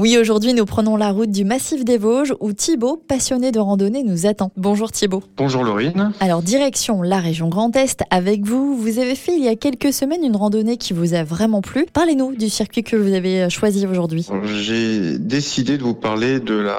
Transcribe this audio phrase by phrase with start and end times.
[0.00, 4.02] Oui, aujourd'hui nous prenons la route du massif des Vosges où Thibaut, passionné de randonnée,
[4.02, 4.50] nous attend.
[4.56, 5.22] Bonjour Thibaut.
[5.36, 6.14] Bonjour Laurine.
[6.20, 8.78] Alors direction la région Grand Est avec vous.
[8.78, 11.84] Vous avez fait il y a quelques semaines une randonnée qui vous a vraiment plu.
[11.92, 14.26] Parlez-nous du circuit que vous avez choisi aujourd'hui.
[14.44, 16.78] J'ai décidé de vous parler de la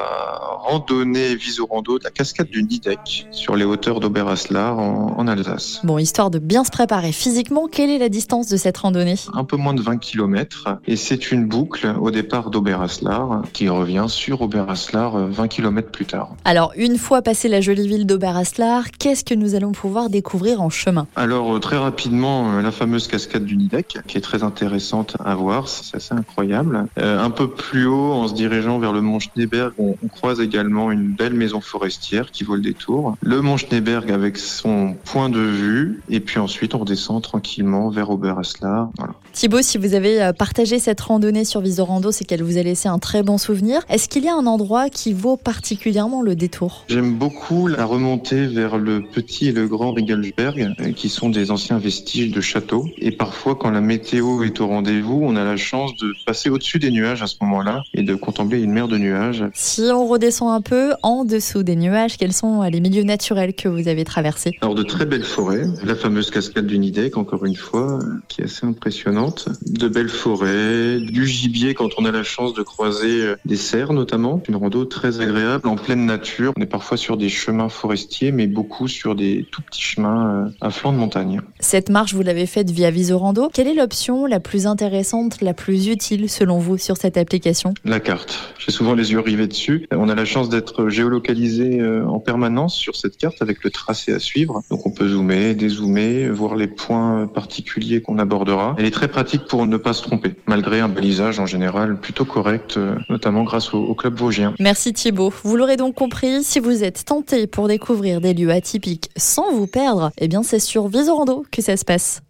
[0.64, 5.82] randonnée Visorando de la cascade du Nidec sur les hauteurs d'Oberaslar en, en Alsace.
[5.84, 9.16] Bon, histoire de bien se préparer physiquement, quelle est la distance de cette randonnée?
[9.36, 13.11] Un peu moins de 20 km et c'est une boucle au départ d'Oberaslar
[13.54, 16.36] qui revient sur Oberaslar 20 km plus tard.
[16.46, 20.70] Alors, une fois passé la jolie ville d'Oberaslar, qu'est-ce que nous allons pouvoir découvrir en
[20.70, 21.08] chemin?
[21.16, 25.96] Alors, très rapidement, la fameuse cascade du Nidec qui est très intéressante à voir, c'est
[25.96, 26.86] assez incroyable.
[26.98, 30.40] Euh, un peu plus haut, en se dirigeant vers le mont Schneeberg, on, on croise
[30.40, 33.16] également une belle maison forestière qui vaut le détour.
[33.22, 38.10] Le mont Schneeberg avec son point de vue et puis ensuite on redescend tranquillement vers
[38.10, 38.90] Oberaslar.
[38.98, 39.14] Voilà.
[39.34, 42.90] Thibaut, si vous avez euh, partagé cette randonnée sur Visorando, c'est qu'elle vous a laissé
[42.90, 43.82] un très bon souvenir.
[43.88, 46.84] Est-ce qu'il y a un endroit qui vaut particulièrement le détour?
[46.90, 51.50] J'aime beaucoup la remontée vers le petit et le grand Rigelsberg, euh, qui sont des
[51.50, 52.86] anciens vestiges de châteaux.
[52.98, 56.80] Et parfois, quand la météo est au rendez-vous, on a la chance de passer au-dessus
[56.80, 59.46] des nuages à ce moment-là et de contempler une mer de nuages.
[59.54, 63.54] Si on redescend un peu en dessous des nuages, quels sont euh, les milieux naturels
[63.54, 64.58] que vous avez traversés?
[64.62, 68.46] Alors, de très belles forêts, la fameuse cascade du Nidec, encore une fois, qui est
[68.46, 73.36] assez impressionnante de belles forêts, du gibier quand on a la chance de croiser euh,
[73.46, 76.54] des cerfs notamment, une rando très agréable en pleine nature.
[76.58, 80.50] On est parfois sur des chemins forestiers, mais beaucoup sur des tout petits chemins euh,
[80.62, 81.42] à flanc de montagne.
[81.60, 83.50] Cette marche, vous l'avez faite via Visorando.
[83.54, 87.74] Quelle est l'option la plus intéressante, la plus utile selon vous sur cette application?
[87.86, 88.56] La carte.
[88.58, 89.88] J'ai souvent les yeux rivés dessus.
[89.92, 94.14] On a la chance d'être géolocalisé euh, en permanence sur cette carte avec le tracé
[94.14, 94.62] à suivre.
[94.70, 98.76] Donc on peut zoomer, dézoomer, voir les points particuliers qu'on abordera.
[98.78, 102.26] Elle est très pratique pour ne pas se tromper, malgré un balisage en général plutôt
[102.26, 104.54] correct, euh, notamment grâce au, club vosgien.
[104.60, 105.34] Merci Thibaut.
[105.44, 109.68] Vous l'aurez donc compris, si vous êtes tenté pour découvrir des lieux atypiques sans vous
[109.68, 112.22] perdre, eh bien c'est sur Visorando que ça se passe.